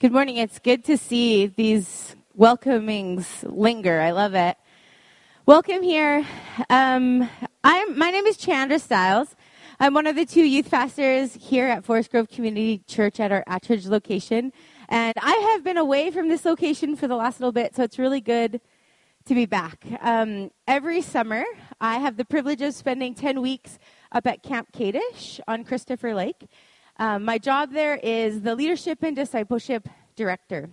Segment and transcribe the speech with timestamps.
[0.00, 0.38] Good morning.
[0.38, 4.00] It's good to see these welcomings linger.
[4.00, 4.56] I love it.
[5.44, 6.26] Welcome here.
[6.70, 7.28] Um,
[7.62, 9.36] I'm, my name is Chandra Stiles.
[9.78, 13.44] I'm one of the two youth pastors here at Forest Grove Community Church at our
[13.46, 14.54] Attridge location.
[14.88, 17.98] And I have been away from this location for the last little bit, so it's
[17.98, 18.62] really good
[19.26, 19.84] to be back.
[20.00, 21.44] Um, every summer,
[21.78, 23.78] I have the privilege of spending 10 weeks
[24.12, 26.48] up at Camp Kadesh on Christopher Lake.
[27.00, 30.68] Um, my job there is the leadership and discipleship director.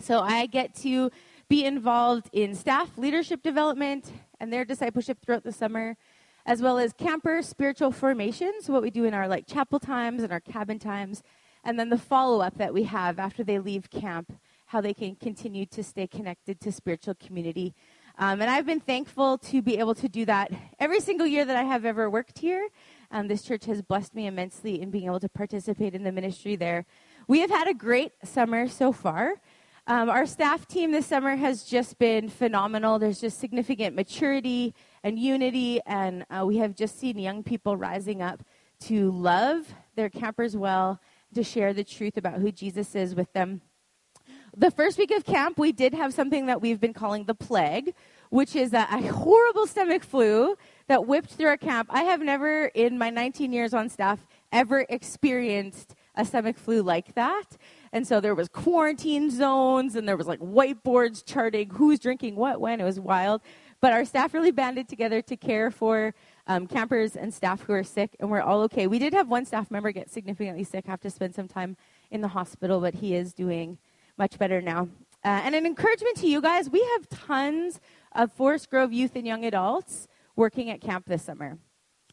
[0.00, 1.10] So I get to
[1.50, 4.10] be involved in staff leadership development
[4.40, 5.98] and their discipleship throughout the summer,
[6.46, 10.32] as well as camper spiritual formations, what we do in our like chapel times and
[10.32, 11.22] our cabin times,
[11.62, 14.32] and then the follow up that we have after they leave camp,
[14.64, 17.74] how they can continue to stay connected to spiritual community.
[18.18, 21.56] Um, and I've been thankful to be able to do that every single year that
[21.56, 22.68] I have ever worked here.
[23.10, 26.56] Um, this church has blessed me immensely in being able to participate in the ministry
[26.56, 26.84] there.
[27.26, 29.34] We have had a great summer so far.
[29.86, 32.98] Um, our staff team this summer has just been phenomenal.
[32.98, 38.20] There's just significant maturity and unity, and uh, we have just seen young people rising
[38.20, 38.42] up
[38.80, 41.00] to love their campers well,
[41.34, 43.62] to share the truth about who Jesus is with them.
[44.56, 47.94] The first week of camp, we did have something that we've been calling the plague,
[48.30, 50.56] which is a, a horrible stomach flu
[50.88, 51.88] that whipped through our camp.
[51.90, 57.14] I have never, in my 19 years on staff, ever experienced a stomach flu like
[57.14, 57.56] that.
[57.92, 62.60] And so there was quarantine zones and there was like whiteboards charting who's drinking what
[62.60, 62.80] when.
[62.80, 63.42] It was wild.
[63.80, 66.14] But our staff really banded together to care for
[66.48, 68.88] um, campers and staff who are sick, and we're all okay.
[68.88, 71.76] We did have one staff member get significantly sick, have to spend some time
[72.10, 73.78] in the hospital, but he is doing
[74.16, 74.88] much better now.
[75.24, 77.80] Uh, and an encouragement to you guys we have tons
[78.12, 81.58] of Forest Grove youth and young adults working at camp this summer.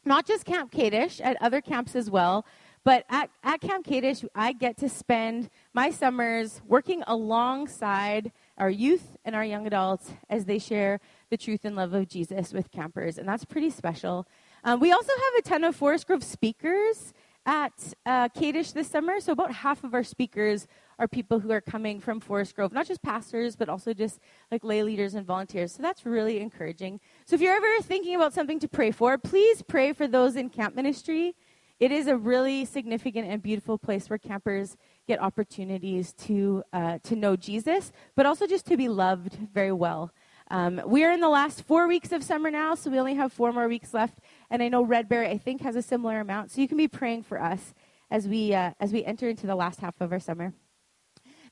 [0.04, 2.44] Not just Camp Kadesh, at other camps as well.
[2.84, 9.16] But at, at Camp Kadesh, I get to spend my summers working alongside our youth
[9.24, 13.18] and our young adults as they share the truth and love of Jesus with campers.
[13.18, 14.26] And that's pretty special.
[14.62, 17.12] Um, we also have a ton of Forest Grove speakers
[17.44, 19.20] at uh, Kadesh this summer.
[19.20, 20.66] So about half of our speakers
[20.98, 24.20] are people who are coming from Forest Grove, not just pastors, but also just
[24.50, 25.72] like lay leaders and volunteers.
[25.72, 27.00] So that's really encouraging.
[27.26, 30.48] So if you're ever thinking about something to pray for, please pray for those in
[30.48, 31.34] camp ministry.
[31.78, 37.14] It is a really significant and beautiful place where campers get opportunities to uh, to
[37.14, 40.10] know Jesus, but also just to be loved very well.
[40.48, 43.32] Um, we are in the last four weeks of summer now, so we only have
[43.32, 44.20] four more weeks left.
[44.48, 46.52] And I know Red Bear, I think, has a similar amount.
[46.52, 47.74] So you can be praying for us
[48.10, 50.54] as we uh, as we enter into the last half of our summer.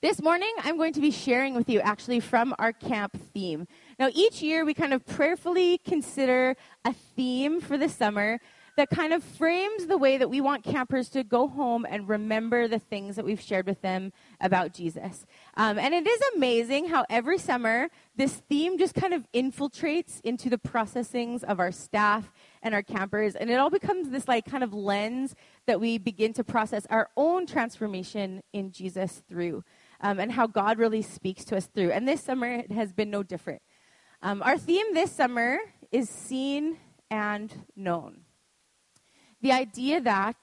[0.05, 3.67] This morning, I'm going to be sharing with you actually from our camp theme.
[3.99, 8.39] Now, each year we kind of prayerfully consider a theme for the summer
[8.77, 12.69] that kind of frames the way that we want campers to go home and remember
[12.69, 15.25] the things that we've shared with them about Jesus.
[15.57, 20.51] Um, and it is amazing how every summer this theme just kind of infiltrates into
[20.51, 22.31] the processings of our staff
[22.63, 25.35] and our campers, and it all becomes this like kind of lens
[25.65, 29.65] that we begin to process our own transformation in Jesus through
[30.05, 31.91] um, and how God really speaks to us through.
[31.91, 33.63] And this summer it has been no different.
[34.23, 35.59] Um, our theme this summer
[35.91, 36.77] is seen
[37.11, 38.21] and known.
[39.41, 40.37] The idea that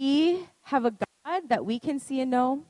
[0.00, 2.64] we have a God that we can see and know,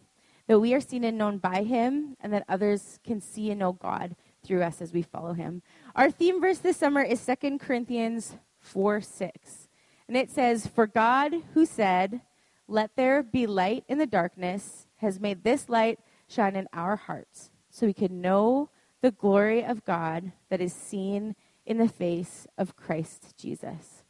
[0.49, 3.73] that we are seen and known by Him, and that others can see and know
[3.73, 5.63] God through us as we follow Him.
[5.95, 9.69] Our theme verse this summer is 2 Corinthians 4 6.
[10.09, 12.21] And it says, For God who said,
[12.67, 17.51] Let there be light in the darkness, has made this light shine in our hearts
[17.71, 18.71] so we can know
[19.03, 24.03] the glory of God that is seen in the face of Christ Jesus.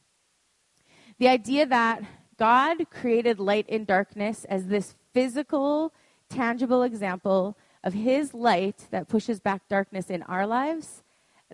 [1.19, 2.03] The idea that
[2.37, 5.93] God created light in darkness as this physical,
[6.28, 11.03] tangible example of his light that pushes back darkness in our lives,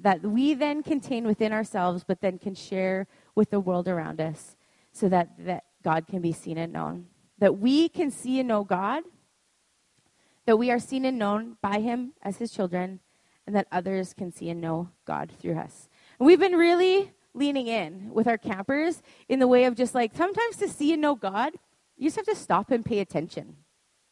[0.00, 4.56] that we then contain within ourselves, but then can share with the world around us
[4.92, 7.06] so that, that God can be seen and known.
[7.38, 9.02] That we can see and know God
[10.46, 13.00] that we are seen and known by him as his children,
[13.46, 15.88] and that others can see and know God through us.
[16.18, 20.16] And we've been really leaning in with our campers in the way of just like
[20.16, 21.52] sometimes to see and know God,
[21.96, 23.56] you just have to stop and pay attention.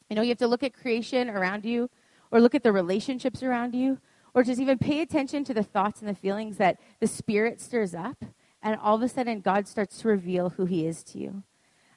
[0.08, 1.90] You know, you have to look at creation around you,
[2.30, 3.98] or look at the relationships around you,
[4.34, 7.94] or just even pay attention to the thoughts and the feelings that the Spirit stirs
[7.94, 8.24] up,
[8.62, 11.42] and all of a sudden God starts to reveal who He is to you.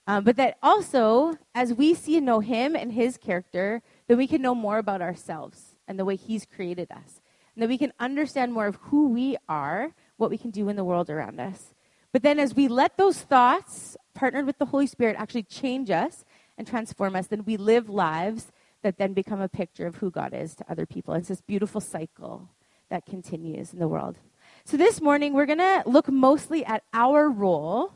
[0.07, 3.81] Um, but that also, as we see and know Him and His character,
[4.12, 7.22] then we can know more about ourselves and the way He's created us.
[7.56, 10.75] And that we can understand more of who we are, what we can do in
[10.75, 11.74] the world around us.
[12.12, 16.25] But then as we let those thoughts, partnered with the Holy Spirit, actually change us
[16.58, 20.34] and transform us, then we live lives that then become a picture of who God
[20.34, 21.13] is to other people.
[21.13, 22.50] It's this beautiful cycle
[22.90, 24.18] that continues in the world.
[24.66, 27.94] So this morning, we're going to look mostly at our role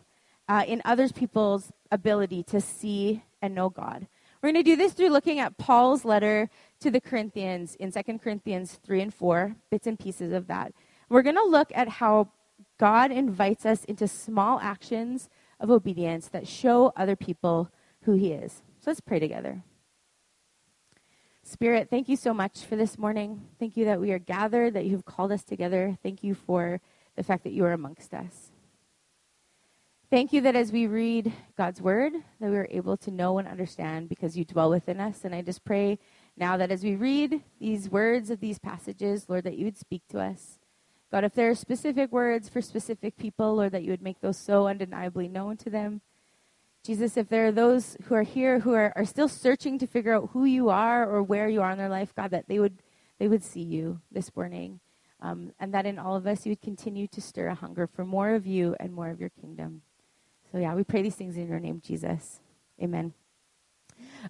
[0.47, 4.07] uh, in other people's ability to see and know God.
[4.45, 8.19] We're going to do this through looking at Paul's letter to the Corinthians in 2
[8.19, 10.71] Corinthians 3 and 4, bits and pieces of that.
[11.09, 12.29] We're going to look at how
[12.77, 17.71] God invites us into small actions of obedience that show other people
[18.03, 18.61] who he is.
[18.81, 19.63] So let's pray together.
[21.41, 23.47] Spirit, thank you so much for this morning.
[23.57, 25.97] Thank you that we are gathered, that you've called us together.
[26.03, 26.81] Thank you for
[27.15, 28.51] the fact that you are amongst us.
[30.15, 33.45] Thank you that as we read God's word, that we are able to know and
[33.45, 35.25] understand because you dwell within us.
[35.25, 35.99] And I just pray
[36.37, 40.03] now that as we read these words of these passages, Lord, that you would speak
[40.11, 40.57] to us.
[41.11, 44.37] God, if there are specific words for specific people, Lord, that you would make those
[44.37, 45.99] so undeniably known to them.
[46.81, 50.13] Jesus, if there are those who are here who are, are still searching to figure
[50.13, 52.77] out who you are or where you are in their life, God, that they would
[53.19, 54.79] they would see you this morning.
[55.19, 58.05] Um, and that in all of us you would continue to stir a hunger for
[58.05, 59.81] more of you and more of your kingdom.
[60.55, 62.39] So, yeah, we pray these things in your name, Jesus.
[62.81, 63.13] Amen.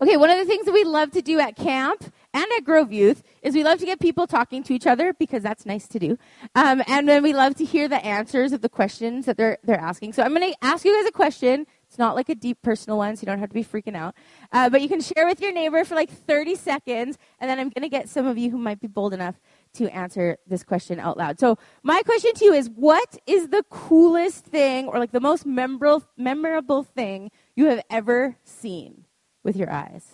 [0.01, 2.91] Okay, one of the things that we love to do at camp and at Grove
[2.91, 5.99] Youth is we love to get people talking to each other because that's nice to
[5.99, 6.17] do.
[6.55, 9.79] Um, and then we love to hear the answers of the questions that they're, they're
[9.79, 10.13] asking.
[10.13, 11.67] So I'm going to ask you guys a question.
[11.87, 14.15] It's not like a deep personal one, so you don't have to be freaking out.
[14.51, 17.69] Uh, but you can share with your neighbor for like 30 seconds, and then I'm
[17.69, 19.35] going to get some of you who might be bold enough
[19.75, 21.39] to answer this question out loud.
[21.39, 25.45] So, my question to you is what is the coolest thing or like the most
[25.45, 29.05] memorable memorable thing you have ever seen
[29.43, 30.05] with your eyes?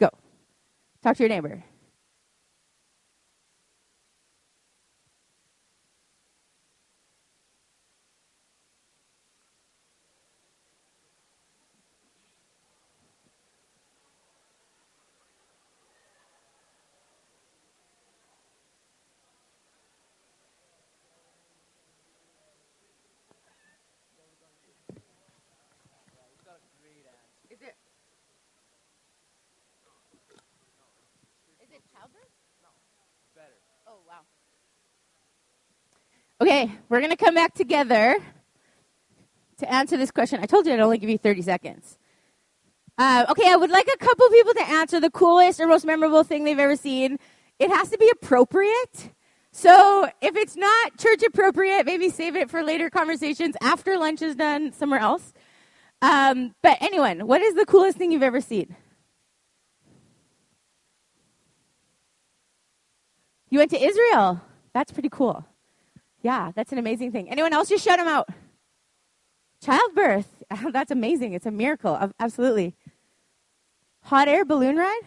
[0.00, 0.10] Go.
[1.02, 1.64] Talk to your neighbor.
[36.42, 38.16] Okay, we're going to come back together
[39.58, 40.40] to answer this question.
[40.42, 41.96] I told you I'd only give you 30 seconds.
[42.98, 46.24] Uh, okay, I would like a couple people to answer the coolest or most memorable
[46.24, 47.20] thing they've ever seen.
[47.60, 49.12] It has to be appropriate.
[49.52, 54.34] So if it's not church appropriate, maybe save it for later conversations after lunch is
[54.34, 55.32] done somewhere else.
[56.00, 58.74] Um, but anyone, what is the coolest thing you've ever seen?
[63.48, 64.40] You went to Israel.
[64.74, 65.46] That's pretty cool.
[66.22, 67.28] Yeah, that's an amazing thing.
[67.28, 67.68] Anyone else?
[67.68, 68.28] Just shout them out.
[69.62, 70.28] Childbirth.
[70.72, 71.32] that's amazing.
[71.34, 72.10] It's a miracle.
[72.18, 72.74] Absolutely.
[74.04, 75.02] Hot air balloon ride?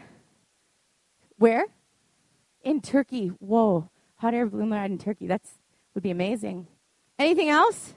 [1.38, 1.65] Where?
[2.63, 3.29] In Turkey.
[3.39, 3.89] Whoa.
[4.17, 5.27] Hot air balloon ride in Turkey.
[5.27, 5.50] That's
[5.94, 6.67] would be amazing.
[7.18, 7.94] Anything else?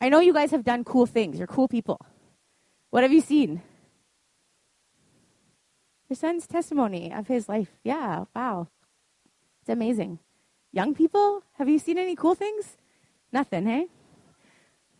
[0.00, 1.38] I know you guys have done cool things.
[1.38, 2.00] You're cool people.
[2.90, 3.62] What have you seen?
[6.08, 7.70] Your son's testimony of his life.
[7.82, 8.68] Yeah, wow.
[9.60, 10.18] It's amazing.
[10.74, 12.78] Young people, have you seen any cool things?
[13.30, 13.86] Nothing, hey?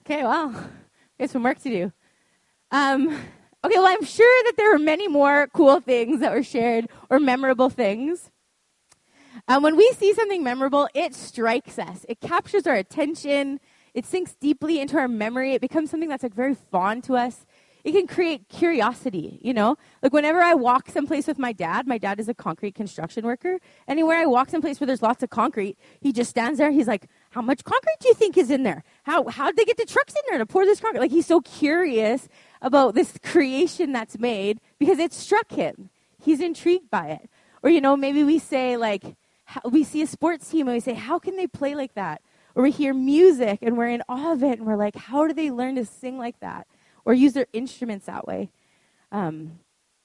[0.04, 0.50] Okay, well,
[1.19, 1.92] we have some work to do.
[2.70, 3.08] Um,
[3.64, 7.19] okay, well, I'm sure that there were many more cool things that were shared or
[7.19, 8.30] memorable things.
[9.49, 12.04] Um, when we see something memorable, it strikes us.
[12.06, 13.58] It captures our attention.
[13.94, 15.54] It sinks deeply into our memory.
[15.54, 17.47] It becomes something that's like very fond to us
[17.84, 19.76] it can create curiosity, you know?
[20.02, 23.58] Like whenever I walk someplace with my dad, my dad is a concrete construction worker.
[23.88, 26.70] Anywhere I walk someplace where there's lots of concrete, he just stands there.
[26.70, 28.84] He's like, How much concrete do you think is in there?
[29.04, 31.00] How how'd they get the trucks in there to pour this concrete?
[31.00, 32.28] Like he's so curious
[32.60, 35.90] about this creation that's made because it struck him.
[36.22, 37.30] He's intrigued by it.
[37.62, 39.02] Or, you know, maybe we say like
[39.70, 42.22] we see a sports team and we say, How can they play like that?
[42.54, 45.34] Or we hear music and we're in awe of it and we're like, How do
[45.34, 46.66] they learn to sing like that?
[47.04, 48.50] Or use their instruments that way.
[49.11, 49.59] Um,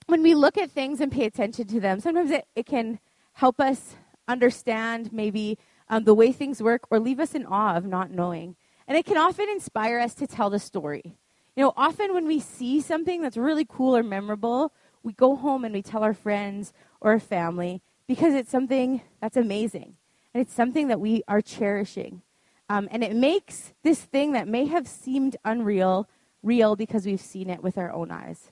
[0.08, 3.00] when we look at things and pay attention to them, sometimes it, it can
[3.34, 3.96] help us
[4.28, 5.58] understand maybe
[5.90, 8.56] um, the way things work or leave us in awe of not knowing.
[8.88, 11.18] And it can often inspire us to tell the story.
[11.56, 14.74] You know, often when we see something that's really cool or memorable,
[15.04, 19.38] we go home and we tell our friends or our family because it's something that's
[19.38, 19.96] amazing.
[20.34, 22.22] And it's something that we are cherishing.
[22.70, 26.08] Um, and it makes this thing that may have seemed unreal
[26.44, 28.52] real because we've seen it with our own eyes.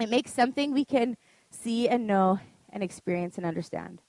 [0.00, 1.16] It makes something we can
[1.50, 4.00] see and know and experience and understand.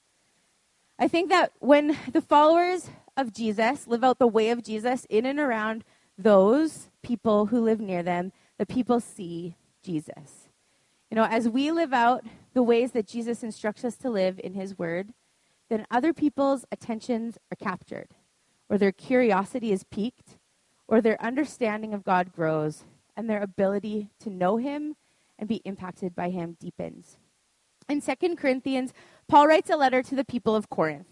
[0.98, 5.26] I think that when the followers of Jesus live out the way of Jesus in
[5.26, 5.84] and around
[6.18, 10.50] those people who live near them, the people see Jesus.
[11.10, 14.54] You know, as we live out the ways that Jesus instructs us to live in
[14.54, 15.14] his word,
[15.70, 18.10] then other people's attentions are captured,
[18.70, 20.38] or their curiosity is piqued,
[20.88, 22.84] or their understanding of God grows,
[23.20, 24.96] and their ability to know him
[25.38, 27.18] and be impacted by him deepens.
[27.90, 28.94] In 2 Corinthians,
[29.28, 31.06] Paul writes a letter to the people of Corinth.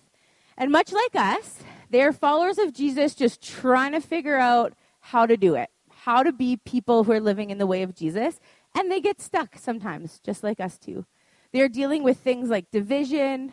[0.57, 1.59] And much like us,
[1.89, 6.23] they are followers of Jesus just trying to figure out how to do it, how
[6.23, 8.39] to be people who are living in the way of Jesus.
[8.73, 11.05] And they get stuck sometimes, just like us too.
[11.51, 13.51] They're dealing with things like division,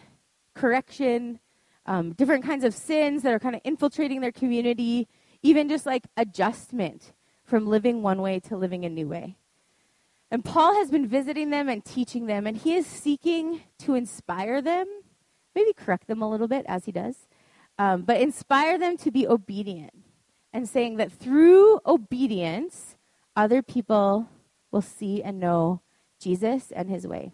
[0.55, 1.41] correction,
[1.87, 5.09] um, different kinds of sins that are kind of infiltrating their community,
[5.43, 7.13] even just like adjustment
[7.45, 9.37] from living one way to living a new way.
[10.31, 14.61] And Paul has been visiting them and teaching them, and he is seeking to inspire
[14.61, 14.87] them,
[15.55, 17.29] maybe correct them a little bit as he does,
[17.79, 19.93] um, but inspire them to be obedient
[20.53, 22.97] and saying that through obedience,
[23.37, 24.29] other people
[24.71, 25.81] will see and know
[26.21, 27.33] Jesus and his way.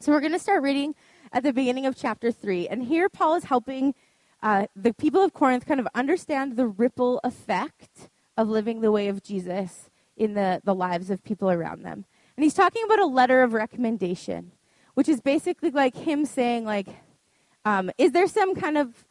[0.00, 0.94] So we're going to start reading
[1.32, 2.68] at the beginning of chapter 3.
[2.68, 3.94] And here Paul is helping
[4.42, 9.08] uh, the people of Corinth kind of understand the ripple effect of living the way
[9.08, 12.06] of Jesus in the, the lives of people around them.
[12.36, 14.52] And he's talking about a letter of recommendation,
[14.94, 16.86] which is basically like him saying, like,
[17.64, 19.04] um, is there some kind of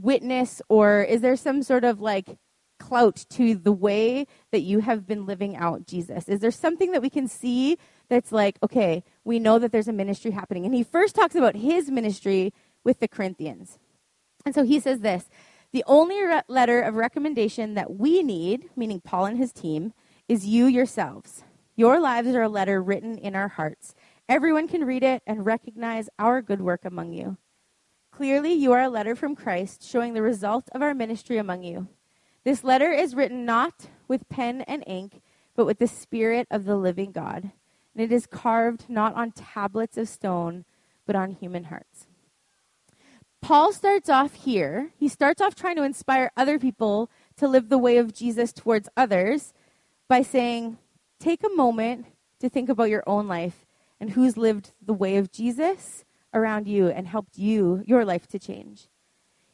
[0.00, 2.38] witness or is there some sort of like
[2.78, 6.26] clout to the way that you have been living out Jesus?
[6.26, 7.76] Is there something that we can see
[8.08, 10.64] that's like, okay, we know that there's a ministry happening?
[10.64, 13.78] And he first talks about his ministry with the Corinthians.
[14.46, 15.28] And so he says this
[15.72, 19.92] The only re- letter of recommendation that we need, meaning Paul and his team,
[20.28, 21.44] is you yourselves.
[21.76, 23.94] Your lives are a letter written in our hearts.
[24.28, 27.36] Everyone can read it and recognize our good work among you.
[28.10, 31.88] Clearly, you are a letter from Christ showing the result of our ministry among you.
[32.44, 35.20] This letter is written not with pen and ink,
[35.54, 37.52] but with the Spirit of the living God.
[37.94, 40.64] And it is carved not on tablets of stone,
[41.06, 42.06] but on human hearts.
[43.40, 44.90] Paul starts off here.
[44.96, 48.88] He starts off trying to inspire other people to live the way of Jesus towards
[48.96, 49.52] others
[50.08, 50.78] by saying,
[51.18, 52.06] take a moment
[52.40, 53.64] to think about your own life
[53.98, 58.38] and who's lived the way of Jesus around you and helped you, your life to
[58.38, 58.88] change.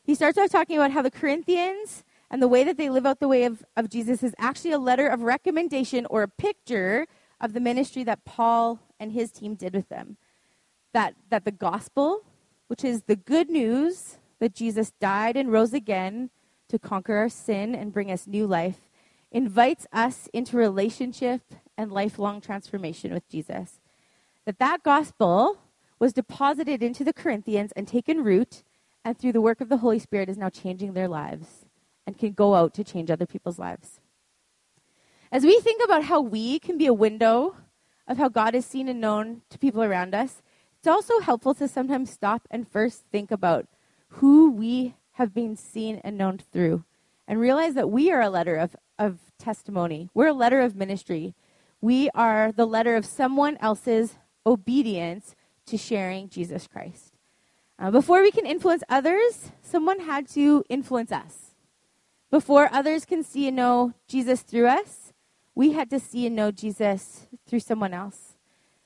[0.03, 3.21] He starts off talking about how the Corinthians and the way that they live out
[3.21, 7.07] the way of, of Jesus is actually a letter of recommendation or a picture
[7.41, 10.17] of the ministry that Paul and his team did with them.
[10.93, 12.23] That, that the gospel,
[12.69, 16.31] which is the good news that Jesus died and rose again
[16.69, 18.91] to conquer our sin and bring us new life,
[19.31, 21.43] invites us into relationship
[21.77, 23.81] and lifelong transformation with Jesus.
[24.45, 25.59] That that gospel
[25.99, 28.63] was deposited into the Corinthians and taken root,
[29.05, 31.65] and through the work of the Holy Spirit is now changing their lives
[32.07, 34.01] and can go out to change other people's lives.
[35.33, 37.57] As we think about how we can be a window
[38.07, 40.43] of how God is seen and known to people around us,
[40.87, 43.67] it's also helpful to sometimes stop and first think about
[44.21, 46.85] who we have been seen and known through
[47.27, 50.09] and realize that we are a letter of of testimony.
[50.15, 51.35] We're a letter of ministry.
[51.81, 54.15] We are the letter of someone else's
[54.47, 55.35] obedience
[55.67, 57.15] to sharing Jesus Christ.
[57.81, 61.57] Uh, before we can influence others, someone had to influence us.
[62.31, 65.13] Before others can see and know Jesus through us,
[65.53, 68.37] we had to see and know Jesus through someone else.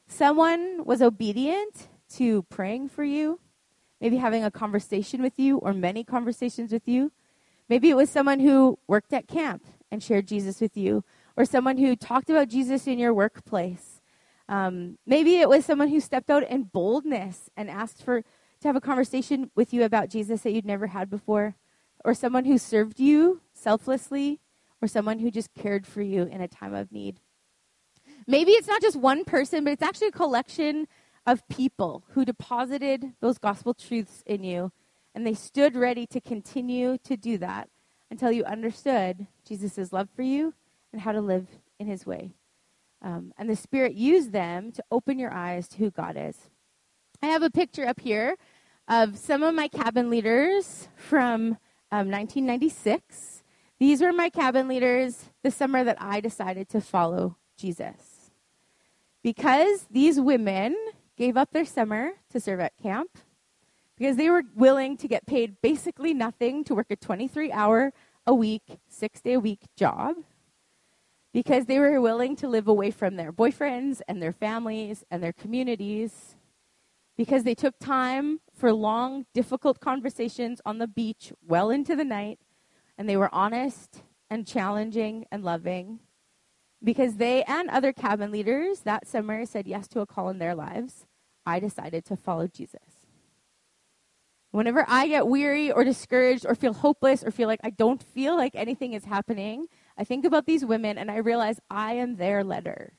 [0.09, 3.40] Someone was obedient to praying for you,
[4.00, 7.12] maybe having a conversation with you or many conversations with you.
[7.69, 11.05] Maybe it was someone who worked at camp and shared Jesus with you,
[11.37, 14.00] or someone who talked about Jesus in your workplace.
[14.49, 18.76] Um, maybe it was someone who stepped out in boldness and asked for to have
[18.76, 21.57] a conversation with you about Jesus that you'd never had before,
[22.05, 24.40] or someone who served you selflessly,
[24.83, 27.21] or someone who just cared for you in a time of need.
[28.26, 30.88] Maybe it's not just one person, but it's actually a collection
[31.30, 34.72] of people who deposited those gospel truths in you,
[35.14, 37.68] and they stood ready to continue to do that
[38.10, 40.54] until you understood Jesus' love for you
[40.92, 41.46] and how to live
[41.78, 42.32] in his way.
[43.00, 46.37] Um, and the Spirit used them to open your eyes to who God is.
[47.22, 48.37] I have a picture up here
[48.88, 51.58] of some of my cabin leaders from
[51.92, 53.44] um, 1996.
[53.78, 58.32] These were my cabin leaders the summer that I decided to follow Jesus.
[59.22, 60.76] Because these women
[61.21, 63.19] gave up their summer to serve at camp,
[63.99, 67.93] because they were willing to get paid basically nothing to work a 23 hour
[68.27, 70.17] a week, six day a week job,
[71.35, 75.35] because they were willing to live away from their boyfriends and their families and their
[75.35, 76.37] communities,
[77.19, 82.39] because they took time for long, difficult conversations on the beach well into the night,
[82.97, 85.99] and they were honest and challenging and loving.
[86.83, 90.55] Because they and other cabin leaders that summer said yes to a call in their
[90.55, 91.05] lives
[91.47, 93.06] I decided to follow Jesus.
[94.50, 98.37] Whenever I get weary or discouraged or feel hopeless or feel like I don't feel
[98.37, 102.42] like anything is happening, I think about these women and I realize I am their
[102.42, 102.94] letter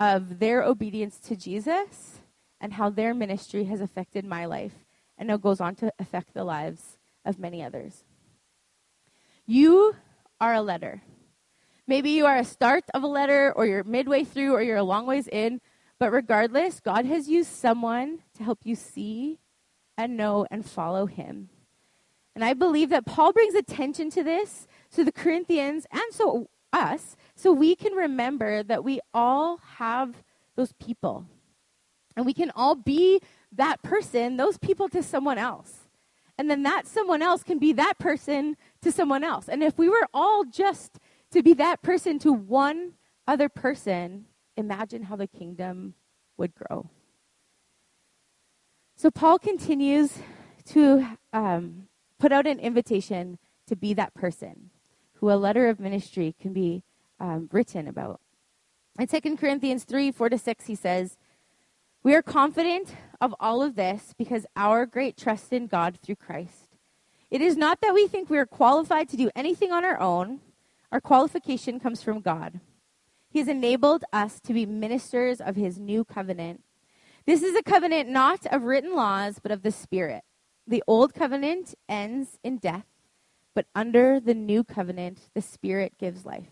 [0.00, 2.18] of their obedience to Jesus
[2.60, 4.84] and how their ministry has affected my life
[5.16, 8.02] and now goes on to affect the lives of many others.
[9.46, 9.94] You
[10.40, 11.02] are a letter.
[11.86, 14.82] Maybe you are a start of a letter, or you're midway through, or you're a
[14.82, 15.60] long ways in.
[16.02, 19.38] But regardless, God has used someone to help you see
[19.96, 21.48] and know and follow Him.
[22.34, 27.16] And I believe that Paul brings attention to this to the Corinthians and so us,
[27.36, 30.24] so we can remember that we all have
[30.56, 31.24] those people.
[32.16, 33.20] And we can all be
[33.52, 35.86] that person, those people to someone else.
[36.36, 39.48] And then that someone else can be that person to someone else.
[39.48, 40.98] And if we were all just
[41.30, 42.94] to be that person to one
[43.28, 45.94] other person, imagine how the kingdom
[46.36, 46.90] would grow.
[48.96, 50.18] So Paul continues
[50.66, 54.70] to um, put out an invitation to be that person
[55.14, 56.82] who a letter of ministry can be
[57.18, 58.20] um, written about.
[58.98, 61.16] In 2 Corinthians 3 4 to 6, he says,
[62.02, 66.68] We are confident of all of this because our great trust in God through Christ.
[67.30, 70.40] It is not that we think we are qualified to do anything on our own
[70.92, 72.60] our qualification comes from God.
[73.32, 76.62] He has enabled us to be ministers of his new covenant.
[77.24, 80.22] This is a covenant not of written laws, but of the Spirit.
[80.66, 82.84] The old covenant ends in death,
[83.54, 86.50] but under the new covenant, the Spirit gives life.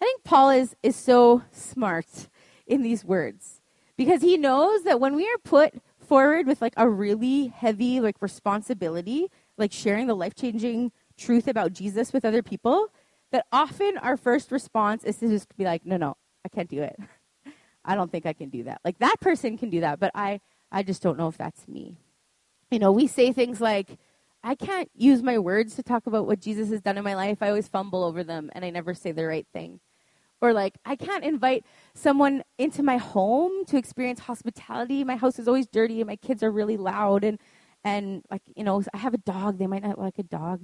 [0.00, 2.30] I think Paul is, is so smart
[2.66, 3.60] in these words
[3.98, 8.16] because he knows that when we are put forward with like a really heavy like
[8.22, 12.88] responsibility, like sharing the life changing truth about Jesus with other people,
[13.32, 16.82] that often our first response is to just be like, no, no, I can't do
[16.82, 16.98] it.
[17.84, 18.80] I don't think I can do that.
[18.84, 21.96] Like that person can do that, but I, I just don't know if that's me.
[22.70, 23.98] You know, we say things like,
[24.42, 27.38] I can't use my words to talk about what Jesus has done in my life.
[27.42, 29.80] I always fumble over them and I never say the right thing.
[30.40, 35.04] Or like, I can't invite someone into my home to experience hospitality.
[35.04, 37.38] My house is always dirty and my kids are really loud and
[37.82, 40.62] and like, you know, I have a dog, they might not like a dog.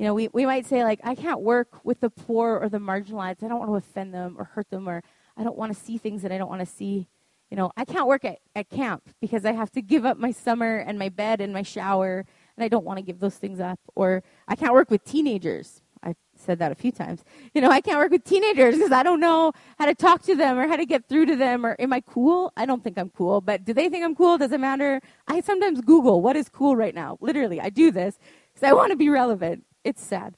[0.00, 2.78] You know, we, we might say, like, I can't work with the poor or the
[2.78, 3.44] marginalized.
[3.44, 5.02] I don't want to offend them or hurt them, or
[5.36, 7.06] I don't want to see things that I don't want to see.
[7.50, 10.30] You know, I can't work at, at camp because I have to give up my
[10.30, 12.24] summer and my bed and my shower,
[12.56, 13.78] and I don't want to give those things up.
[13.94, 15.82] Or I can't work with teenagers.
[16.02, 17.22] I've said that a few times.
[17.52, 20.34] You know, I can't work with teenagers because I don't know how to talk to
[20.34, 21.66] them or how to get through to them.
[21.66, 22.54] Or am I cool?
[22.56, 24.38] I don't think I'm cool, but do they think I'm cool?
[24.38, 25.02] Does it matter?
[25.28, 27.18] I sometimes Google what is cool right now.
[27.20, 29.66] Literally, I do this because I want to be relevant.
[29.84, 30.36] It's sad,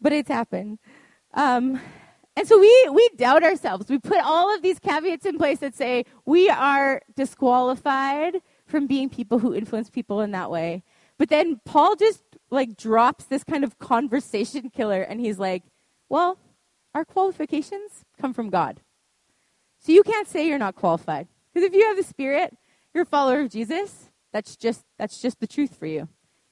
[0.00, 0.78] but it's happened.
[1.34, 1.80] Um,
[2.36, 3.88] and so we, we doubt ourselves.
[3.88, 9.08] We put all of these caveats in place that say we are disqualified from being
[9.08, 10.84] people who influence people in that way.
[11.18, 15.64] But then Paul just like drops this kind of conversation killer and he's like,
[16.08, 16.38] well,
[16.94, 18.80] our qualifications come from God.
[19.80, 21.28] So you can't say you're not qualified.
[21.52, 22.56] Because if you have the Spirit,
[22.94, 26.08] you're a follower of Jesus, that's just, that's just the truth for you.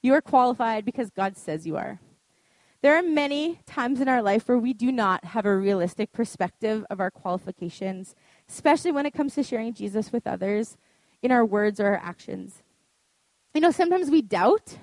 [0.07, 1.99] You are qualified because God says you are.
[2.81, 6.87] There are many times in our life where we do not have a realistic perspective
[6.89, 8.15] of our qualifications,
[8.49, 10.77] especially when it comes to sharing Jesus with others
[11.23, 12.63] in our words or our actions.
[13.53, 14.79] You know, sometimes we doubt.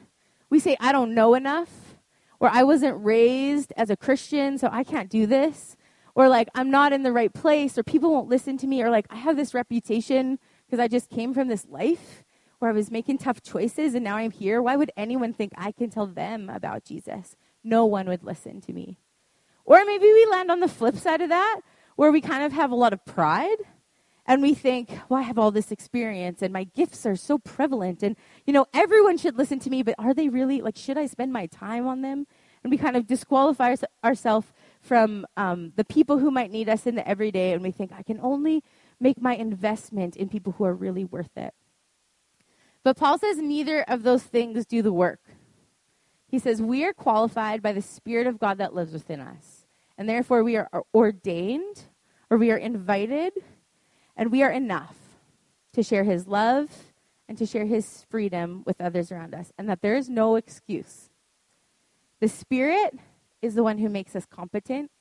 [0.50, 1.96] We say, I don't know enough,
[2.42, 5.78] or I wasn't raised as a Christian, so I can't do this,
[6.16, 8.90] or like, I'm not in the right place, or people won't listen to me, or
[8.90, 12.26] like, I have this reputation because I just came from this life
[12.64, 15.74] where I was making tough choices and now I'm here, why would anyone think I
[15.74, 17.36] can tell them about Jesus?
[17.62, 18.98] No one would listen to me.
[19.66, 21.60] Or maybe we land on the flip side of that,
[21.98, 23.58] where we kind of have a lot of pride
[24.26, 28.02] and we think, well, I have all this experience and my gifts are so prevalent
[28.02, 31.08] and, you know, everyone should listen to me, but are they really, like, should I
[31.08, 32.28] spend my time on them?
[32.64, 34.48] And we kind of disqualify ourselves
[34.80, 38.04] from um, the people who might need us in the everyday and we think, I
[38.04, 38.64] can only
[39.02, 41.54] make my investment in people who are really worth it.
[42.84, 45.22] But Paul says neither of those things do the work.
[46.28, 49.66] He says we are qualified by the Spirit of God that lives within us.
[49.98, 51.84] And therefore we are ordained
[52.30, 53.34] or we are invited
[54.18, 54.98] and we are enough
[55.74, 56.70] to share his love
[57.30, 59.54] and to share his freedom with others around us.
[59.58, 61.10] And that there is no excuse.
[62.20, 63.00] The Spirit
[63.42, 64.92] is the one who makes us competent.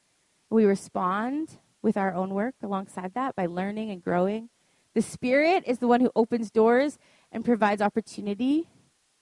[0.51, 4.51] We respond with our own work alongside that by learning and growing.
[4.95, 6.99] The Spirit is the one who opens doors
[7.33, 8.69] and provides opportunity,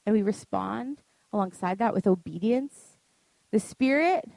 [0.05, 0.99] and we respond
[1.33, 2.99] alongside that with obedience.
[3.53, 4.29] The Spirit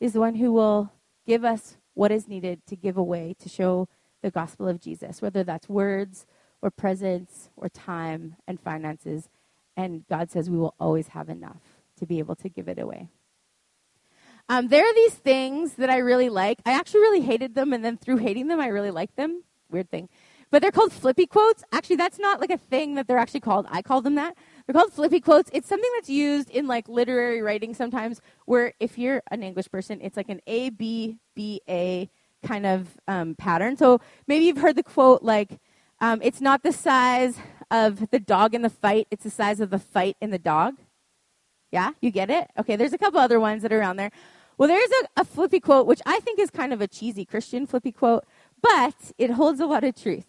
[0.00, 0.92] is the one who will
[1.26, 3.88] give us what is needed to give away to show
[4.22, 6.26] the gospel of Jesus, whether that's words
[6.60, 9.28] or presence or time and finances.
[9.76, 11.62] And God says we will always have enough
[11.98, 13.08] to be able to give it away.
[14.48, 16.58] Um, there are these things that I really like.
[16.66, 19.44] I actually really hated them, and then through hating them, I really like them.
[19.70, 20.08] Weird thing.
[20.52, 21.64] But they're called flippy quotes.
[21.72, 23.66] Actually, that's not like a thing that they're actually called.
[23.70, 24.36] I call them that.
[24.66, 25.48] They're called flippy quotes.
[25.52, 29.98] It's something that's used in like literary writing sometimes, where if you're an English person,
[30.02, 32.10] it's like an A, B, B, A
[32.46, 33.78] kind of um, pattern.
[33.78, 35.58] So maybe you've heard the quote like,
[36.02, 37.38] um, it's not the size
[37.70, 40.74] of the dog in the fight, it's the size of the fight in the dog.
[41.70, 42.50] Yeah, you get it?
[42.58, 44.10] Okay, there's a couple other ones that are around there.
[44.58, 47.66] Well, there's a, a flippy quote, which I think is kind of a cheesy Christian
[47.66, 48.26] flippy quote,
[48.60, 50.26] but it holds a lot of truth.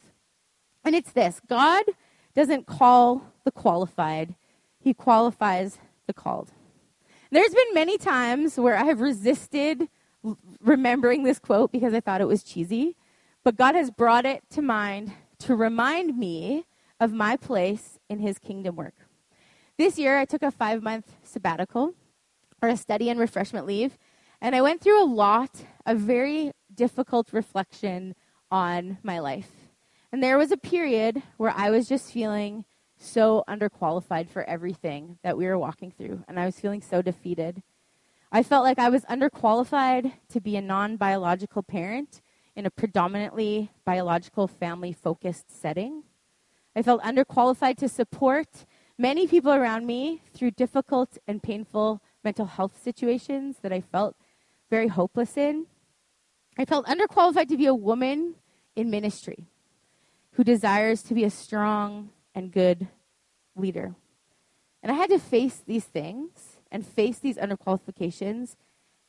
[0.84, 1.84] And it's this God
[2.36, 4.36] doesn't call the qualified,
[4.80, 6.52] He qualifies the called.
[7.32, 9.88] There's been many times where I have resisted
[10.62, 12.96] remembering this quote because I thought it was cheesy,
[13.44, 16.66] but God has brought it to mind to remind me
[17.00, 18.96] of my place in His kingdom work.
[19.78, 21.96] This year, I took a five month sabbatical
[22.62, 23.98] or a study and refreshment leave,
[24.40, 28.16] and I went through a lot of very difficult reflection
[28.52, 29.63] on my life.
[30.14, 32.66] And there was a period where I was just feeling
[33.00, 37.64] so underqualified for everything that we were walking through, and I was feeling so defeated.
[38.32, 42.22] I felt like I was underqualified to be a non biological parent
[42.56, 46.04] in a predominantly biological family focused setting.
[46.76, 48.68] I felt underqualified to support
[49.00, 54.16] many people around me through difficult and painful mental health situations that I felt
[54.70, 55.66] very hopeless in.
[56.56, 58.36] I felt underqualified to be a woman
[58.76, 59.48] in ministry
[60.34, 62.88] who desires to be a strong and good
[63.56, 63.96] leader.
[64.82, 68.56] And I had to face these things and face these underqualifications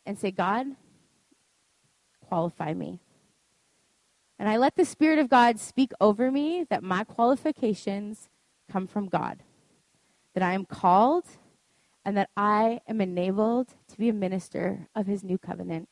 [0.06, 0.66] and say, God,
[2.28, 3.00] qualify me.
[4.38, 8.28] And I let the Spirit of God speak over me that my qualifications
[8.70, 9.42] come from God,
[10.34, 11.24] that I am called,
[12.04, 15.88] and that I am enabled to be a minister of His new covenant.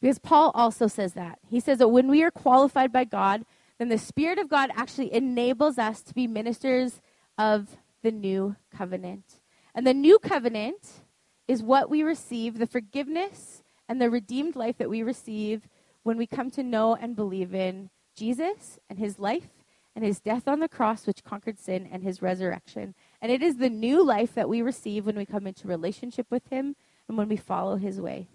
[0.00, 1.38] Because Paul also says that.
[1.48, 3.44] He says that when we are qualified by God,
[3.78, 7.00] then the Spirit of God actually enables us to be ministers
[7.38, 9.40] of the new covenant.
[9.74, 11.00] And the new covenant
[11.48, 15.68] is what we receive, the forgiveness and the redeemed life that we receive
[16.02, 19.48] when we come to know and believe in Jesus and his life
[19.94, 22.94] and his death on the cross, which conquered sin, and his resurrection.
[23.20, 26.48] And it is the new life that we receive when we come into relationship with
[26.48, 26.76] him
[27.08, 28.28] and when we follow his way.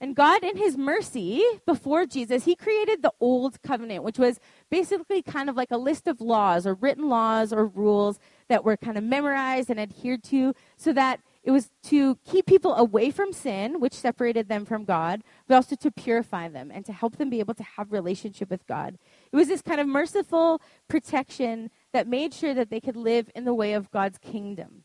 [0.00, 4.38] And God, in His mercy, before Jesus, He created the Old Covenant, which was
[4.70, 8.76] basically kind of like a list of laws or written laws or rules that were
[8.76, 13.32] kind of memorized and adhered to so that it was to keep people away from
[13.32, 17.30] sin, which separated them from God, but also to purify them and to help them
[17.30, 18.98] be able to have relationship with God.
[19.32, 23.44] It was this kind of merciful protection that made sure that they could live in
[23.44, 24.84] the way of God's kingdom.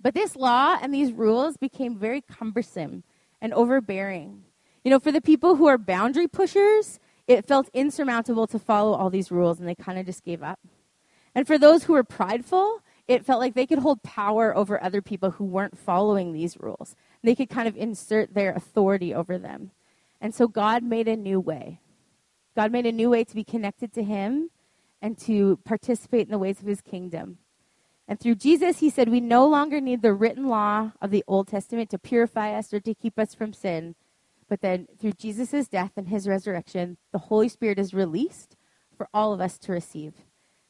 [0.00, 3.02] But this law and these rules became very cumbersome
[3.40, 4.42] and overbearing.
[4.84, 9.10] You know, for the people who are boundary pushers, it felt insurmountable to follow all
[9.10, 10.60] these rules and they kind of just gave up.
[11.34, 15.02] And for those who were prideful, it felt like they could hold power over other
[15.02, 16.96] people who weren't following these rules.
[17.22, 19.70] They could kind of insert their authority over them.
[20.20, 21.80] And so God made a new way.
[22.56, 24.50] God made a new way to be connected to Him
[25.02, 27.38] and to participate in the ways of His kingdom.
[28.08, 31.48] And through Jesus, he said, we no longer need the written law of the Old
[31.48, 33.96] Testament to purify us or to keep us from sin.
[34.48, 38.56] But then through Jesus' death and his resurrection, the Holy Spirit is released
[38.96, 40.14] for all of us to receive.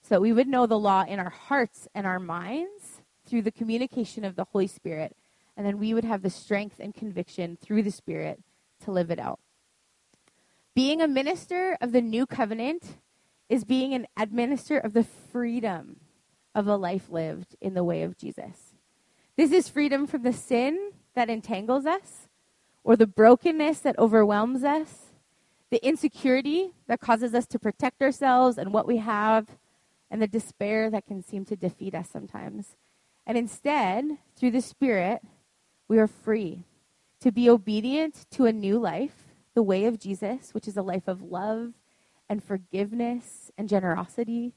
[0.02, 4.24] So we would know the law in our hearts and our minds through the communication
[4.24, 5.14] of the Holy Spirit.
[5.56, 8.40] And then we would have the strength and conviction through the Spirit
[8.84, 9.40] to live it out.
[10.74, 12.96] Being a minister of the new covenant
[13.48, 16.00] is being an administrator of the freedom
[16.56, 18.72] of a life lived in the way of Jesus.
[19.36, 22.28] This is freedom from the sin that entangles us,
[22.82, 25.12] or the brokenness that overwhelms us,
[25.70, 29.58] the insecurity that causes us to protect ourselves and what we have,
[30.10, 32.76] and the despair that can seem to defeat us sometimes.
[33.26, 35.20] And instead, through the Spirit,
[35.88, 36.64] we are free
[37.20, 41.06] to be obedient to a new life, the way of Jesus, which is a life
[41.06, 41.74] of love
[42.30, 44.54] and forgiveness and generosity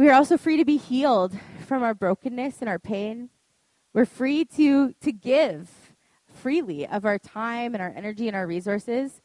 [0.00, 3.28] we are also free to be healed from our brokenness and our pain.
[3.92, 5.92] We're free to, to give
[6.26, 9.20] freely of our time and our energy and our resources.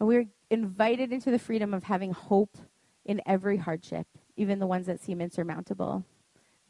[0.00, 2.58] And we're invited into the freedom of having hope
[3.04, 6.04] in every hardship, even the ones that seem insurmountable.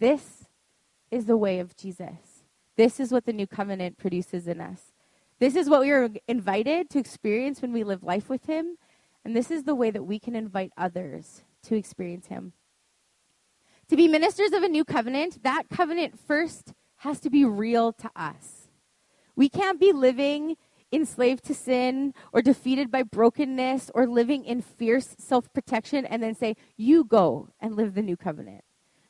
[0.01, 0.45] This
[1.11, 2.45] is the way of Jesus.
[2.77, 4.93] This is what the new covenant produces in us.
[5.39, 8.77] This is what we are invited to experience when we live life with Him.
[9.25, 12.53] And this is the way that we can invite others to experience Him.
[13.91, 18.09] To be ministers of a new covenant, that covenant first has to be real to
[18.15, 18.69] us.
[19.35, 20.57] We can't be living
[20.93, 26.37] enslaved to sin or defeated by brokenness or living in fierce self protection and then
[26.37, 28.63] say, You go and live the new covenant.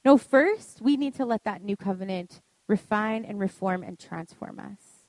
[0.02, 5.04] No, first, we need to let that new covenant refine and reform and transform us.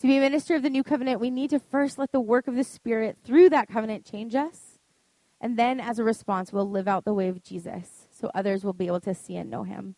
[0.00, 2.48] To be a minister of the new covenant, we need to first let the work
[2.48, 4.78] of the Spirit through that covenant change us.
[5.40, 8.72] And then, as a response, we'll live out the way of Jesus so others will
[8.72, 9.96] be able to see and know him.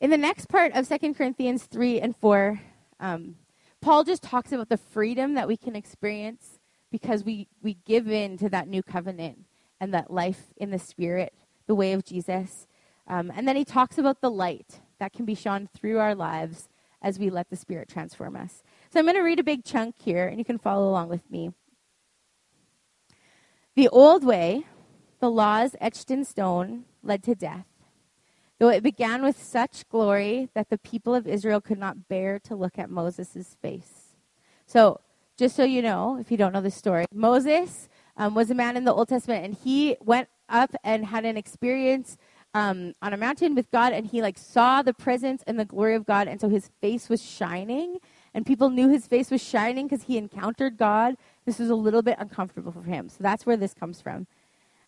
[0.00, 2.60] In the next part of 2 Corinthians 3 and 4,
[3.00, 3.36] um,
[3.80, 6.58] Paul just talks about the freedom that we can experience
[6.90, 9.44] because we, we give in to that new covenant
[9.80, 11.32] and that life in the Spirit,
[11.66, 12.66] the way of Jesus.
[13.08, 16.68] Um, and then he talks about the light that can be shone through our lives
[17.00, 18.62] as we let the Spirit transform us.
[18.90, 21.28] So I'm going to read a big chunk here, and you can follow along with
[21.28, 21.50] me.
[23.74, 24.66] The old way,
[25.22, 27.66] the laws etched in stone, led to death.
[28.58, 32.56] Though it began with such glory that the people of Israel could not bear to
[32.56, 34.16] look at Moses' face.
[34.66, 35.00] So,
[35.36, 38.76] just so you know, if you don't know the story, Moses um, was a man
[38.76, 42.16] in the Old Testament, and he went up and had an experience
[42.52, 45.94] um, on a mountain with God, and he like saw the presence and the glory
[45.94, 47.98] of God, and so his face was shining,
[48.34, 51.16] and people knew his face was shining because he encountered God.
[51.46, 54.26] This was a little bit uncomfortable for him, so that's where this comes from.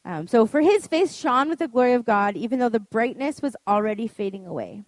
[0.04, 3.40] Um, so, for his face shone with the glory of God, even though the brightness
[3.40, 4.84] was already fading away.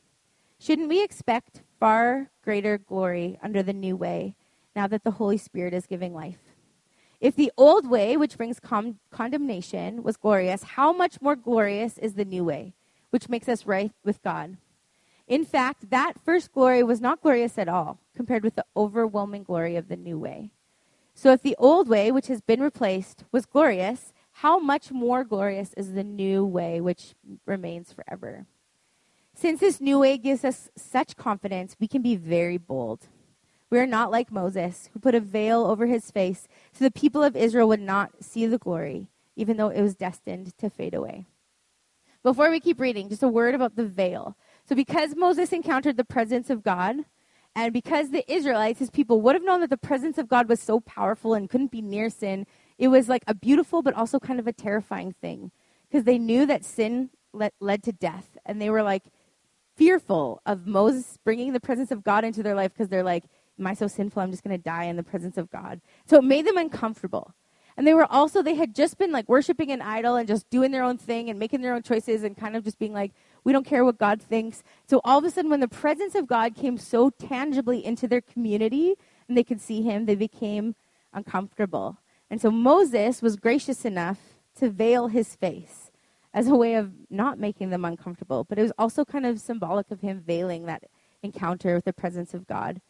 [0.58, 4.34] Shouldn't we expect far greater glory under the new way
[4.74, 6.38] now that the Holy Spirit is giving life?
[7.20, 12.14] If the old way, which brings con- condemnation, was glorious, how much more glorious is
[12.14, 12.74] the new way,
[13.10, 14.58] which makes us right with God?
[15.26, 19.76] In fact, that first glory was not glorious at all compared with the overwhelming glory
[19.76, 20.50] of the new way.
[21.14, 25.72] So if the old way, which has been replaced, was glorious, how much more glorious
[25.78, 27.14] is the new way which
[27.46, 28.44] remains forever?
[29.34, 33.08] Since this new way gives us such confidence, we can be very bold.
[33.70, 37.22] We are not like Moses, who put a veil over his face so the people
[37.22, 41.24] of Israel would not see the glory, even though it was destined to fade away.
[42.22, 44.36] Before we keep reading, just a word about the veil.
[44.68, 46.96] So, because Moses encountered the presence of God,
[47.54, 50.60] and because the Israelites, his people, would have known that the presence of God was
[50.60, 52.46] so powerful and couldn't be near sin,
[52.78, 55.50] it was like a beautiful but also kind of a terrifying thing
[55.88, 59.04] because they knew that sin led, led to death and they were like
[59.76, 63.24] fearful of Moses bringing the presence of God into their life because they're like,
[63.58, 64.20] Am I so sinful?
[64.20, 65.80] I'm just going to die in the presence of God.
[66.04, 67.32] So it made them uncomfortable.
[67.76, 70.72] And they were also, they had just been like worshiping an idol and just doing
[70.72, 73.12] their own thing and making their own choices and kind of just being like,
[73.44, 74.62] we don't care what God thinks.
[74.86, 78.22] So all of a sudden, when the presence of God came so tangibly into their
[78.22, 78.94] community
[79.28, 80.74] and they could see Him, they became
[81.12, 81.98] uncomfortable.
[82.30, 84.18] And so Moses was gracious enough
[84.58, 85.90] to veil his face
[86.34, 89.90] as a way of not making them uncomfortable, but it was also kind of symbolic
[89.90, 90.84] of him veiling that
[91.22, 92.80] encounter with the presence of God.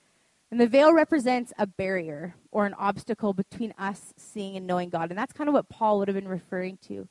[0.50, 5.10] And the veil represents a barrier or an obstacle between us seeing and knowing God.
[5.10, 7.08] And that's kind of what Paul would have been referring to.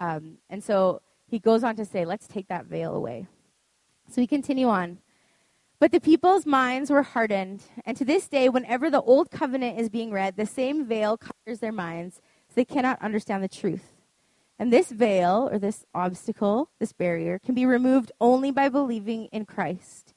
[0.00, 3.26] Um, and so he goes on to say, let's take that veil away.
[4.08, 4.98] So we continue on.
[5.80, 9.88] But the people's minds were hardened, and to this day, whenever the old covenant is
[9.88, 12.16] being read, the same veil covers their minds,
[12.48, 13.94] so they cannot understand the truth.
[14.58, 19.46] And this veil, or this obstacle, this barrier, can be removed only by believing in
[19.46, 20.12] Christ.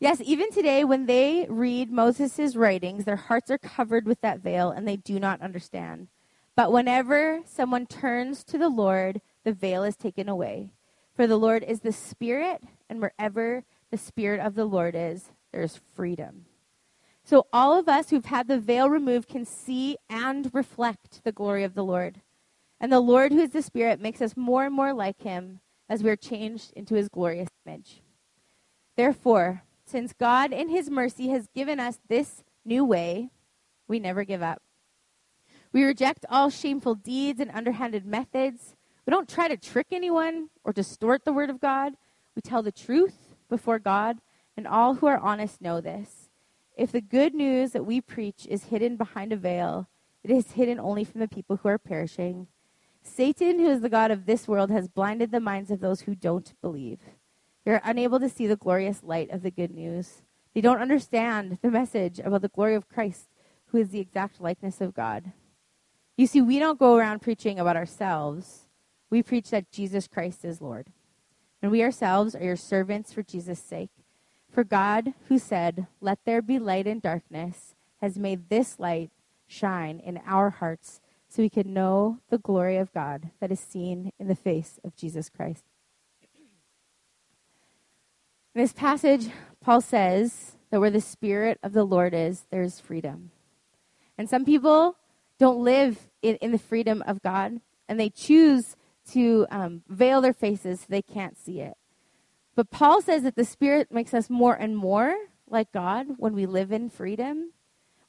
[0.00, 4.70] Yes, even today, when they read Moses' writings, their hearts are covered with that veil
[4.70, 6.08] and they do not understand.
[6.56, 10.72] But whenever someone turns to the Lord, the veil is taken away.
[11.14, 15.80] For the Lord is the Spirit, and wherever the Spirit of the Lord is, there's
[15.94, 16.46] freedom.
[17.24, 21.64] So all of us who've had the veil removed can see and reflect the glory
[21.64, 22.20] of the Lord.
[22.80, 26.02] And the Lord, who is the Spirit, makes us more and more like him as
[26.02, 28.02] we are changed into his glorious image.
[28.96, 33.30] Therefore, since God in his mercy has given us this new way,
[33.88, 34.62] we never give up.
[35.72, 38.74] We reject all shameful deeds and underhanded methods.
[39.04, 41.94] We don't try to trick anyone or distort the word of God.
[42.34, 44.18] We tell the truth before God,
[44.56, 46.30] and all who are honest know this.
[46.76, 49.88] If the good news that we preach is hidden behind a veil,
[50.22, 52.48] it is hidden only from the people who are perishing.
[53.02, 56.14] Satan, who is the God of this world, has blinded the minds of those who
[56.14, 57.00] don't believe.
[57.64, 60.22] They are unable to see the glorious light of the good news.
[60.54, 63.28] They don't understand the message about the glory of Christ,
[63.66, 65.32] who is the exact likeness of God.
[66.16, 68.68] You see, we don't go around preaching about ourselves.
[69.10, 70.90] We preach that Jesus Christ is Lord
[71.66, 73.90] and we ourselves are your servants for Jesus' sake.
[74.48, 79.10] For God, who said, Let there be light and darkness, has made this light
[79.48, 84.12] shine in our hearts so we can know the glory of God that is seen
[84.16, 85.64] in the face of Jesus Christ.
[88.54, 93.32] In this passage, Paul says that where the Spirit of the Lord is, there's freedom.
[94.16, 94.94] And some people
[95.36, 98.76] don't live in, in the freedom of God, and they choose
[99.12, 101.76] to um, veil their faces so they can't see it.
[102.54, 105.14] But Paul says that the Spirit makes us more and more
[105.48, 107.52] like God when we live in freedom.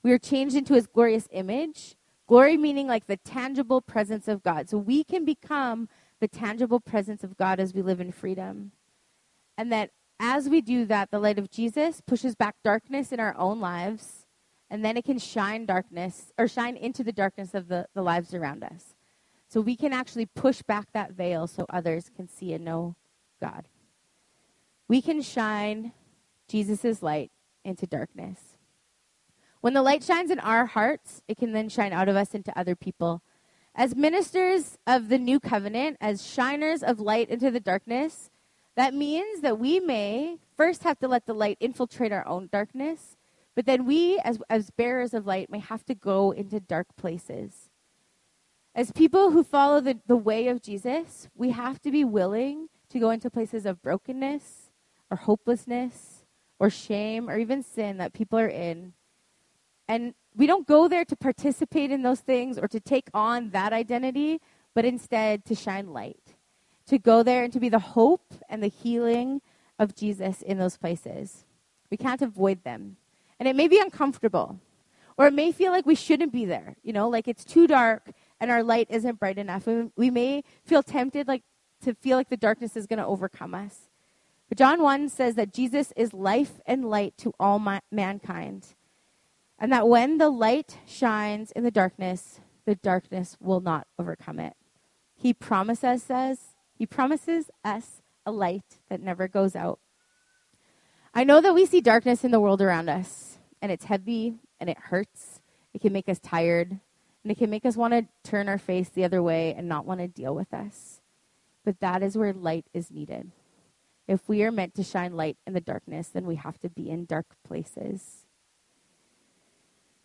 [0.04, 1.96] We are changed into his glorious image.
[2.28, 4.70] Glory meaning like the tangible presence of God.
[4.70, 8.72] So we can become the tangible presence of God as we live in freedom.
[9.58, 13.36] And that as we do that, the light of Jesus pushes back darkness in our
[13.38, 14.26] own lives,
[14.70, 18.34] and then it can shine darkness or shine into the darkness of the, the lives
[18.34, 18.96] around us.
[19.48, 22.96] So we can actually push back that veil so others can see and know
[23.42, 23.68] God.
[24.88, 25.94] We can shine
[26.48, 27.32] Jesus' light
[27.64, 28.40] into darkness.
[29.62, 32.58] When the light shines in our hearts, it can then shine out of us into
[32.58, 33.22] other people.
[33.76, 38.30] As ministers of the new covenant, as shiners of light into the darkness,
[38.76, 43.18] that means that we may first have to let the light infiltrate our own darkness,
[43.56, 47.67] but then we, as, as bearers of light, may have to go into dark places.
[48.78, 53.00] As people who follow the, the way of Jesus, we have to be willing to
[53.00, 54.70] go into places of brokenness
[55.10, 56.24] or hopelessness
[56.60, 58.94] or shame or even sin that people are in.
[59.88, 63.74] And we don't go there to participate in those things or to take on that
[63.74, 64.42] identity,
[64.76, 66.36] but instead to shine light,
[66.86, 69.42] to go there and to be the hope and the healing
[69.80, 71.46] of Jesus in those places.
[71.90, 72.98] We can't avoid them.
[73.40, 74.60] And it may be uncomfortable,
[75.18, 78.12] or it may feel like we shouldn't be there, you know, like it's too dark
[78.40, 79.68] and our light isn't bright enough.
[79.68, 81.44] And we may feel tempted like
[81.84, 83.90] to feel like the darkness is going to overcome us.
[84.50, 88.68] But John 1 says that Jesus is life and light to all ma- mankind.
[89.60, 94.54] And that when the light shines in the darkness, the darkness will not overcome it.
[95.16, 96.40] He promises us,
[96.76, 99.80] he promises us a light that never goes out.
[101.14, 104.70] I know that we see darkness in the world around us, and it's heavy and
[104.70, 105.42] it hurts.
[105.74, 106.80] It can make us tired.
[107.28, 109.86] And it can make us want to turn our face the other way and not
[109.86, 111.02] want to deal with us.
[111.66, 113.32] But that is where light is needed.
[114.08, 116.90] If we are meant to shine light in the darkness, then we have to be
[116.90, 118.24] in dark places.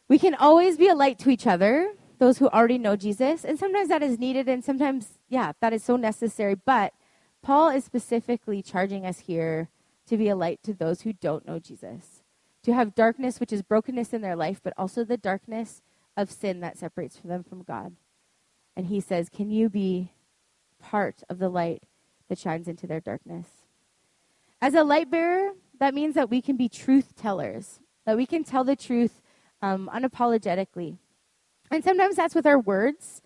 [0.08, 3.56] We can always be a light to each other, those who already know Jesus, and
[3.56, 6.56] sometimes that is needed, and sometimes, yeah, that is so necessary.
[6.56, 6.92] But
[7.40, 9.68] Paul is specifically charging us here
[10.08, 12.24] to be a light to those who don't know Jesus,
[12.64, 15.82] to have darkness, which is brokenness in their life, but also the darkness
[16.16, 17.96] of sin that separates them from God.
[18.76, 20.12] And he says, Can you be
[20.80, 21.84] part of the light
[22.28, 23.46] that shines into their darkness?
[24.60, 28.44] As a light bearer, that means that we can be truth tellers, that we can
[28.44, 29.20] tell the truth
[29.60, 30.98] um, unapologetically.
[31.70, 33.22] And sometimes that's with our words.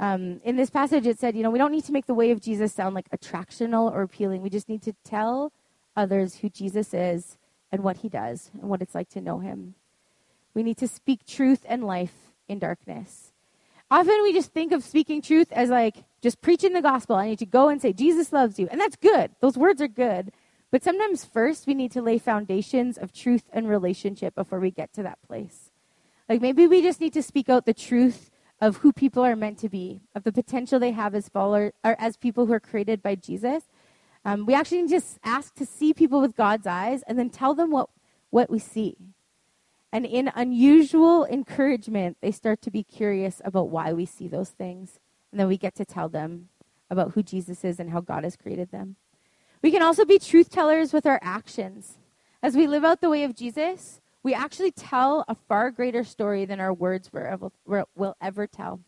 [0.00, 2.30] Um, in this passage, it said, you know, we don't need to make the way
[2.30, 4.42] of Jesus sound like attractional or appealing.
[4.42, 5.52] We just need to tell
[5.96, 7.36] others who Jesus is
[7.72, 9.74] and what he does and what it's like to know him.
[10.54, 13.32] We need to speak truth and life in darkness.
[13.90, 17.16] Often we just think of speaking truth as like just preaching the gospel.
[17.16, 18.68] I need to go and say, Jesus loves you.
[18.70, 19.30] And that's good.
[19.40, 20.32] Those words are good.
[20.70, 24.92] But sometimes first we need to lay foundations of truth and relationship before we get
[24.94, 25.70] to that place.
[26.28, 28.30] Like maybe we just need to speak out the truth
[28.60, 31.96] of who people are meant to be, of the potential they have as followers or
[31.98, 33.64] as people who are created by Jesus.
[34.24, 37.70] Um, we actually just ask to see people with God's eyes and then tell them
[37.70, 37.88] what,
[38.28, 38.96] what we see.
[39.92, 45.00] And in unusual encouragement, they start to be curious about why we see those things.
[45.32, 46.48] And then we get to tell them
[46.90, 48.96] about who Jesus is and how God has created them.
[49.62, 51.98] We can also be truth tellers with our actions.
[52.42, 56.44] As we live out the way of Jesus, we actually tell a far greater story
[56.44, 58.80] than our words will ever tell.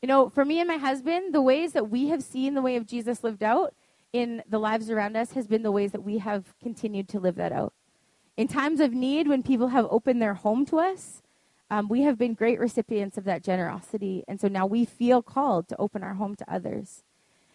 [0.00, 2.76] You know, for me and my husband, the ways that we have seen the way
[2.76, 3.74] of Jesus lived out
[4.12, 7.34] in the lives around us has been the ways that we have continued to live
[7.36, 7.72] that out.
[8.36, 11.22] In times of need, when people have opened their home to us,
[11.70, 14.24] um, we have been great recipients of that generosity.
[14.26, 17.02] And so now we feel called to open our home to others.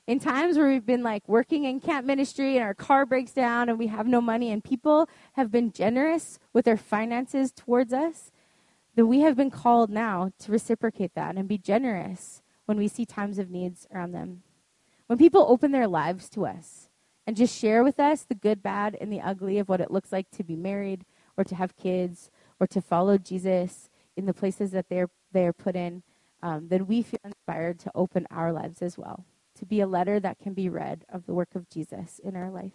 [0.07, 3.69] In times where we've been like working in camp ministry and our car breaks down
[3.69, 8.31] and we have no money and people have been generous with their finances towards us,
[8.95, 13.05] then we have been called now to reciprocate that and be generous when we see
[13.05, 14.41] times of needs around them.
[15.05, 16.88] When people open their lives to us,
[17.29, 20.11] and just share with us the good, bad, and the ugly of what it looks
[20.11, 21.05] like to be married
[21.37, 25.75] or to have kids or to follow Jesus in the places that they're, they're put
[25.75, 26.01] in,
[26.41, 29.25] um, then we feel inspired to open our lives as well,
[29.59, 32.49] to be a letter that can be read of the work of Jesus in our
[32.49, 32.73] life.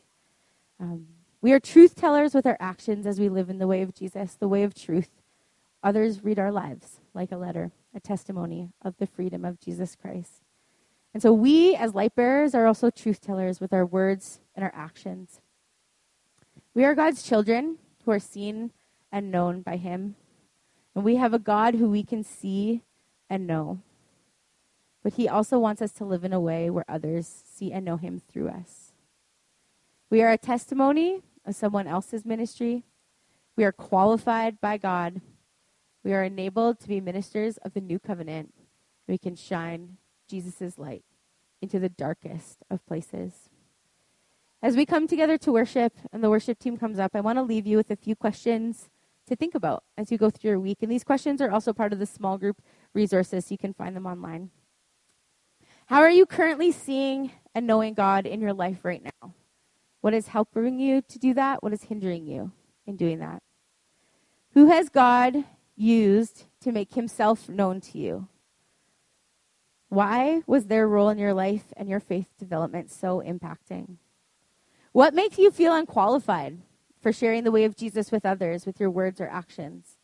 [0.78, 1.08] Um,
[1.40, 4.34] we are truth tellers with our actions as we live in the way of Jesus,
[4.34, 5.10] the way of truth.
[5.82, 10.44] Others read our lives like a letter, a testimony of the freedom of Jesus Christ.
[11.12, 14.72] And so we, as light bearers, are also truth tellers with our words and our
[14.74, 15.40] actions.
[16.74, 18.72] We are God's children who are seen
[19.12, 20.16] and known by Him.
[20.94, 22.82] And we have a God who we can see
[23.30, 23.80] and know.
[25.02, 27.96] But He also wants us to live in a way where others see and know
[27.96, 28.92] Him through us.
[30.10, 32.84] We are a testimony of someone else's ministry.
[33.56, 35.20] We are qualified by God.
[36.02, 38.52] We are enabled to be ministers of the new covenant.
[39.06, 39.96] We can shine
[40.28, 41.04] Jesus' light
[41.60, 43.48] into the darkest of places.
[44.64, 47.42] As we come together to worship and the worship team comes up, I want to
[47.42, 48.88] leave you with a few questions
[49.26, 50.78] to think about as you go through your week.
[50.80, 52.62] And these questions are also part of the small group
[52.94, 53.44] resources.
[53.44, 54.48] So you can find them online.
[55.84, 59.34] How are you currently seeing and knowing God in your life right now?
[60.00, 61.62] What is helping you to do that?
[61.62, 62.50] What is hindering you
[62.86, 63.42] in doing that?
[64.54, 65.44] Who has God
[65.76, 68.28] used to make himself known to you?
[69.90, 73.98] Why was their role in your life and your faith development so impacting?
[74.94, 76.58] What makes you feel unqualified
[77.02, 79.98] for sharing the way of Jesus with others with your words or actions?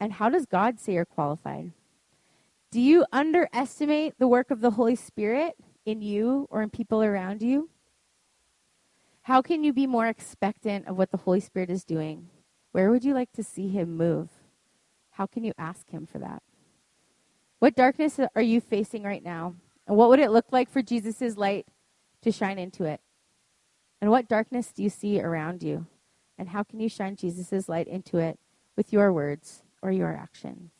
[0.00, 1.70] And how does God say you're qualified?
[2.72, 5.54] Do you underestimate the work of the Holy Spirit
[5.86, 7.70] in you or in people around you?
[9.22, 12.28] How can you be more expectant of what the Holy Spirit is doing?
[12.72, 14.30] Where would you like to see him move?
[15.12, 16.42] How can you ask him for that?
[17.60, 19.54] What darkness are you facing right now?
[19.86, 21.68] And what would it look like for Jesus' light
[22.22, 23.00] to shine into it?
[24.02, 25.86] And what darkness do you see around you?
[26.36, 28.36] And how can you shine Jesus' light into it
[28.76, 30.72] with your words or your actions?